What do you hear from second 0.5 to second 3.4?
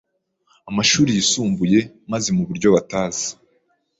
amashuri yisumbuye maze mu buryo batazi,